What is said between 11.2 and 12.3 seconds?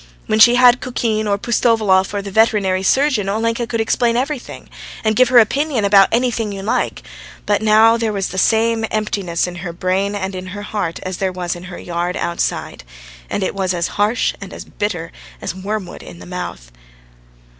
was in her yard